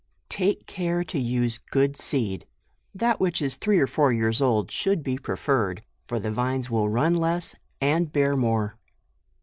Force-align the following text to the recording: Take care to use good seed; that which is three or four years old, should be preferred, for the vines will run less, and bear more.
Take 0.29 0.65
care 0.65 1.03
to 1.03 1.19
use 1.19 1.59
good 1.59 1.95
seed; 1.95 2.47
that 2.91 3.19
which 3.19 3.39
is 3.39 3.55
three 3.55 3.77
or 3.77 3.85
four 3.85 4.11
years 4.11 4.41
old, 4.41 4.71
should 4.71 5.03
be 5.03 5.19
preferred, 5.19 5.83
for 6.05 6.19
the 6.19 6.31
vines 6.31 6.71
will 6.71 6.89
run 6.89 7.13
less, 7.13 7.53
and 7.79 8.11
bear 8.11 8.35
more. 8.35 8.79